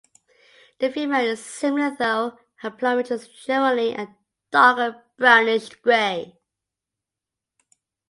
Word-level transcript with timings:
The 0.79 0.91
female 0.91 1.27
is 1.27 1.45
similar, 1.45 1.95
though 1.95 2.39
her 2.61 2.71
plumage 2.71 3.11
is 3.11 3.27
generally 3.27 3.93
a 3.93 4.07
darker 4.49 5.03
brownish-grey. 5.19 6.39